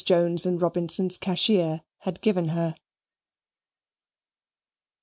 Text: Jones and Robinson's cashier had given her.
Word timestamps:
Jones 0.03 0.47
and 0.47 0.59
Robinson's 0.59 1.15
cashier 1.19 1.83
had 1.99 2.21
given 2.21 2.47
her. 2.47 2.73